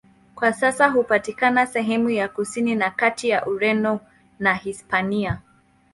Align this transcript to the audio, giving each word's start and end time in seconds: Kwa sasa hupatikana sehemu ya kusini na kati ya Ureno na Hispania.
Kwa 0.35 0.53
sasa 0.53 0.87
hupatikana 0.87 1.65
sehemu 1.67 2.09
ya 2.09 2.27
kusini 2.27 2.75
na 2.75 2.91
kati 2.91 3.29
ya 3.29 3.45
Ureno 3.45 3.99
na 4.39 4.53
Hispania. 4.53 5.41